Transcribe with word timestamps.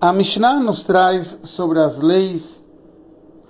A 0.00 0.12
Mishnah 0.12 0.58
nos 0.58 0.82
traz 0.82 1.38
sobre 1.44 1.78
as 1.78 2.00
leis 2.00 2.64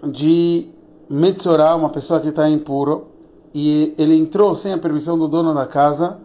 de 0.03 0.71
Metzorah, 1.09 1.75
uma 1.75 1.89
pessoa 1.89 2.21
que 2.21 2.29
está 2.29 2.49
impuro, 2.49 3.09
e 3.53 3.95
ele 3.99 4.15
entrou 4.17 4.55
sem 4.55 4.73
a 4.73 4.79
permissão 4.79 5.19
do 5.19 5.27
dono 5.27 5.55
da 5.55 5.67
casa. 5.67 6.19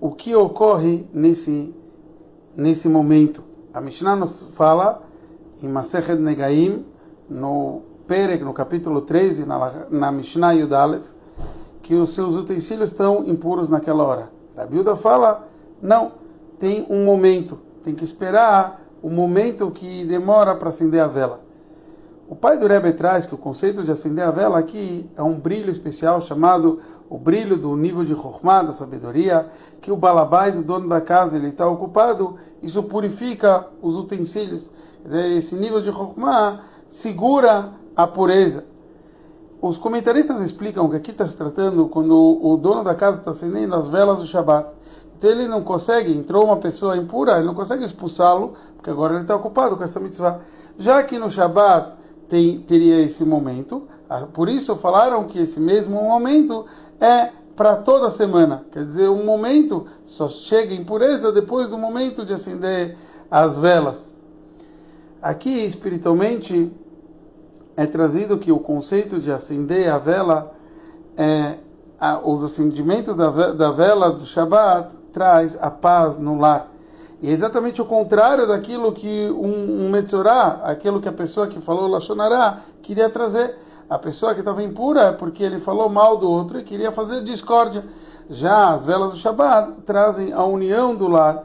O 0.00 0.10
que 0.10 0.34
ocorre 0.34 1.06
nesse, 1.14 1.74
nesse 2.56 2.88
momento? 2.88 3.42
A 3.72 3.80
Mishnah 3.80 4.16
nos 4.16 4.42
fala 4.54 5.02
em 5.62 5.68
Masechet 5.68 6.18
Negaim, 6.18 6.84
no 7.28 7.82
Perek, 8.06 8.42
no 8.42 8.52
capítulo 8.52 9.02
13, 9.02 9.46
na, 9.46 9.86
na 9.90 10.12
Mishnah 10.12 10.52
Yudalev, 10.52 11.04
que 11.82 11.94
os 11.94 12.12
seus 12.12 12.34
utensílios 12.34 12.90
estão 12.90 13.24
impuros 13.24 13.68
naquela 13.68 14.04
hora. 14.04 14.32
A 14.56 14.66
Bilda 14.66 14.96
fala, 14.96 15.48
não, 15.80 16.12
tem 16.58 16.86
um 16.90 17.04
momento, 17.04 17.58
tem 17.84 17.94
que 17.94 18.04
esperar 18.04 18.80
o 19.02 19.10
momento 19.10 19.70
que 19.70 20.04
demora 20.04 20.54
para 20.54 20.68
acender 20.68 21.00
a 21.00 21.06
vela. 21.06 21.40
O 22.28 22.36
pai 22.36 22.56
do 22.56 22.68
Rebbe 22.68 22.92
traz 22.92 23.26
que 23.26 23.34
o 23.34 23.38
conceito 23.38 23.82
de 23.82 23.90
acender 23.90 24.24
a 24.24 24.30
vela 24.30 24.58
aqui 24.58 25.10
é 25.16 25.22
um 25.22 25.34
brilho 25.34 25.68
especial 25.68 26.20
chamado 26.20 26.78
o 27.08 27.18
brilho 27.18 27.56
do 27.56 27.74
nível 27.74 28.04
de 28.04 28.14
Chokhmah, 28.14 28.62
da 28.62 28.72
sabedoria, 28.72 29.48
que 29.80 29.90
o 29.90 29.96
balabai 29.96 30.52
do 30.52 30.62
dono 30.62 30.88
da 30.88 31.00
casa 31.00 31.36
ele 31.36 31.48
está 31.48 31.66
ocupado, 31.66 32.36
isso 32.62 32.84
purifica 32.84 33.66
os 33.82 33.96
utensílios. 33.96 34.70
Esse 35.36 35.56
nível 35.56 35.80
de 35.80 35.90
Chokhmah 35.90 36.62
segura 36.88 37.72
a 37.96 38.06
pureza. 38.06 38.64
Os 39.62 39.76
comentaristas 39.76 40.40
explicam 40.40 40.88
que 40.88 40.96
aqui 40.96 41.10
está 41.10 41.26
se 41.26 41.36
tratando 41.36 41.86
quando 41.88 42.14
o 42.16 42.56
dono 42.56 42.82
da 42.82 42.94
casa 42.94 43.18
está 43.18 43.30
acendendo 43.30 43.74
as 43.74 43.88
velas 43.88 44.18
do 44.18 44.26
Shabat. 44.26 44.70
Então 45.18 45.30
ele 45.30 45.46
não 45.46 45.62
consegue, 45.62 46.16
entrou 46.16 46.46
uma 46.46 46.56
pessoa 46.56 46.96
impura, 46.96 47.36
ele 47.36 47.46
não 47.46 47.54
consegue 47.54 47.84
expulsá-lo, 47.84 48.54
porque 48.74 48.88
agora 48.88 49.12
ele 49.12 49.22
está 49.22 49.36
ocupado 49.36 49.76
com 49.76 49.84
essa 49.84 50.00
mitzvah. 50.00 50.40
Já 50.78 51.02
que 51.02 51.18
no 51.18 51.28
Shabat 51.28 51.92
tem, 52.26 52.60
teria 52.60 53.02
esse 53.02 53.22
momento, 53.22 53.86
ah, 54.08 54.26
por 54.32 54.48
isso 54.48 54.74
falaram 54.76 55.24
que 55.24 55.38
esse 55.38 55.60
mesmo 55.60 56.02
momento 56.02 56.64
é 56.98 57.30
para 57.54 57.76
toda 57.76 58.08
semana. 58.08 58.64
Quer 58.72 58.86
dizer, 58.86 59.10
um 59.10 59.26
momento 59.26 59.86
só 60.06 60.26
chega 60.30 60.72
em 60.72 60.82
pureza 60.82 61.30
depois 61.30 61.68
do 61.68 61.76
momento 61.76 62.24
de 62.24 62.32
acender 62.32 62.96
as 63.30 63.58
velas. 63.58 64.16
Aqui, 65.20 65.66
espiritualmente, 65.66 66.72
é 67.80 67.86
trazido 67.86 68.36
que 68.36 68.52
o 68.52 68.58
conceito 68.58 69.18
de 69.18 69.32
acender 69.32 69.90
a 69.90 69.96
vela, 69.96 70.52
é, 71.16 71.54
a, 71.98 72.18
os 72.18 72.44
acendimentos 72.44 73.16
da, 73.16 73.30
da 73.52 73.70
vela 73.70 74.12
do 74.12 74.26
Shabat 74.26 74.90
traz 75.14 75.56
a 75.58 75.70
paz 75.70 76.18
no 76.18 76.38
lar. 76.38 76.70
E 77.22 77.30
é 77.30 77.32
exatamente 77.32 77.80
o 77.80 77.86
contrário 77.86 78.46
daquilo 78.46 78.92
que 78.92 79.30
um, 79.30 79.86
um 79.86 79.90
Metzorah, 79.90 80.60
aquilo 80.62 81.00
que 81.00 81.08
a 81.08 81.12
pessoa 81.12 81.46
que 81.46 81.58
falou 81.58 81.88
Lashonará, 81.88 82.60
queria 82.82 83.08
trazer. 83.08 83.56
A 83.88 83.98
pessoa 83.98 84.34
que 84.34 84.40
estava 84.40 84.62
impura 84.62 85.04
é 85.04 85.12
porque 85.12 85.42
ele 85.42 85.58
falou 85.58 85.88
mal 85.88 86.18
do 86.18 86.30
outro 86.30 86.60
e 86.60 86.62
queria 86.62 86.92
fazer 86.92 87.24
discórdia. 87.24 87.82
Já 88.28 88.74
as 88.74 88.84
velas 88.84 89.12
do 89.12 89.16
Shabat 89.16 89.80
trazem 89.86 90.34
a 90.34 90.44
união 90.44 90.94
do 90.94 91.08
lar, 91.08 91.44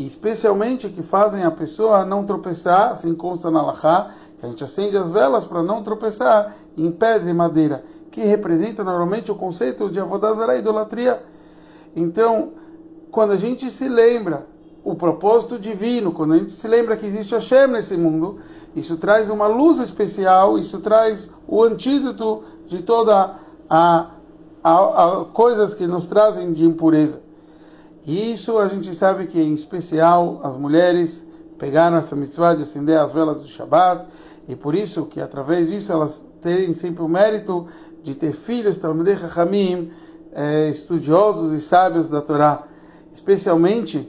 e 0.00 0.06
especialmente 0.06 0.88
que 0.88 1.02
fazem 1.02 1.44
a 1.44 1.50
pessoa 1.50 2.06
não 2.06 2.24
tropeçar, 2.24 2.92
assim 2.92 3.14
consta 3.14 3.50
na 3.50 3.60
Lachá, 3.60 4.14
que 4.38 4.46
a 4.46 4.48
gente 4.48 4.64
acende 4.64 4.96
as 4.96 5.12
velas 5.12 5.44
para 5.44 5.62
não 5.62 5.82
tropeçar 5.82 6.56
em 6.74 6.90
pedra 6.90 7.28
e 7.28 7.34
madeira, 7.34 7.84
que 8.10 8.22
representa 8.22 8.82
normalmente 8.82 9.30
o 9.30 9.34
conceito 9.34 9.90
de 9.90 10.00
avodazara 10.00 10.56
idolatria. 10.56 11.22
Então, 11.94 12.52
quando 13.10 13.32
a 13.32 13.36
gente 13.36 13.68
se 13.68 13.90
lembra 13.90 14.46
o 14.82 14.94
propósito 14.94 15.58
divino, 15.58 16.12
quando 16.12 16.32
a 16.32 16.38
gente 16.38 16.52
se 16.52 16.66
lembra 16.66 16.96
que 16.96 17.04
existe 17.04 17.34
Hashem 17.34 17.66
nesse 17.66 17.94
mundo, 17.94 18.38
isso 18.74 18.96
traz 18.96 19.28
uma 19.28 19.48
luz 19.48 19.80
especial, 19.80 20.58
isso 20.58 20.80
traz 20.80 21.30
o 21.46 21.62
antídoto 21.62 22.42
de 22.66 22.80
toda 22.82 23.36
a, 23.68 24.10
a, 24.64 25.20
a 25.20 25.24
coisas 25.26 25.74
que 25.74 25.86
nos 25.86 26.06
trazem 26.06 26.54
de 26.54 26.64
impureza. 26.64 27.20
E 28.06 28.32
isso 28.32 28.58
a 28.58 28.66
gente 28.68 28.94
sabe 28.94 29.26
que 29.26 29.40
em 29.40 29.54
especial 29.54 30.40
as 30.42 30.56
mulheres 30.56 31.26
pegaram 31.58 31.96
essa 31.96 32.16
mitzvah 32.16 32.54
de 32.54 32.62
acender 32.62 32.98
as 32.98 33.12
velas 33.12 33.40
do 33.42 33.48
Shabat 33.48 34.06
e 34.48 34.56
por 34.56 34.74
isso 34.74 35.04
que 35.04 35.20
através 35.20 35.68
disso 35.68 35.92
elas 35.92 36.26
terem 36.40 36.72
sempre 36.72 37.02
o 37.02 37.08
mérito 37.08 37.66
de 38.02 38.14
ter 38.14 38.32
filhos, 38.32 38.78
Talmudei 38.78 39.16
Chachamim, 39.16 39.90
eh, 40.32 40.70
estudiosos 40.70 41.52
e 41.52 41.60
sábios 41.60 42.08
da 42.08 42.22
Torá. 42.22 42.64
Especialmente 43.12 44.08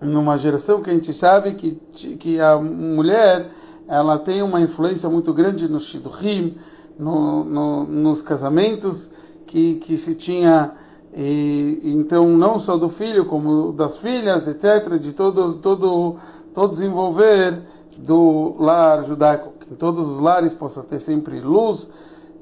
numa 0.00 0.38
geração 0.38 0.80
que 0.80 0.90
a 0.90 0.92
gente 0.92 1.12
sabe 1.12 1.54
que, 1.54 1.72
que 2.16 2.40
a 2.40 2.58
mulher 2.58 3.50
ela 3.86 4.18
tem 4.18 4.42
uma 4.42 4.60
influência 4.60 5.08
muito 5.08 5.32
grande 5.32 5.68
no 5.68 5.78
Shidduchim, 5.78 6.56
no, 6.98 7.44
no, 7.44 7.84
nos 7.84 8.22
casamentos 8.22 9.10
que, 9.46 9.76
que 9.76 9.96
se 9.96 10.14
tinha 10.14 10.72
e, 11.12 11.80
então 11.84 12.28
não 12.28 12.58
só 12.58 12.76
do 12.76 12.88
filho 12.88 13.26
como 13.26 13.72
das 13.72 13.98
filhas 13.98 14.48
etc 14.48 14.98
de 14.98 15.12
todo 15.12 15.54
todo 15.54 16.16
todo 16.52 16.70
desenvolver 16.70 17.62
do 17.98 18.56
lar 18.58 19.04
judaico. 19.04 19.52
Que 19.60 19.72
em 19.72 19.76
todos 19.76 20.08
os 20.08 20.20
lares 20.20 20.54
possa 20.54 20.82
ter 20.82 21.00
sempre 21.00 21.40
luz 21.40 21.90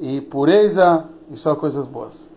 e 0.01 0.21
pureza 0.21 1.07
e 1.31 1.37
só 1.37 1.55
coisas 1.55 1.87
boas. 1.87 2.32